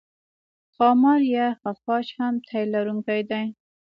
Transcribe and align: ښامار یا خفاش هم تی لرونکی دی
ښامار 0.73 1.21
یا 1.35 1.47
خفاش 1.61 2.07
هم 2.19 2.33
تی 2.47 2.61
لرونکی 2.73 3.21
دی 3.29 3.45